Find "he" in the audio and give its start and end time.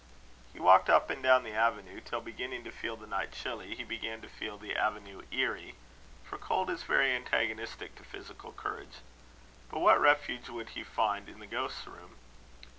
0.51-0.59, 3.75-3.83, 10.69-10.83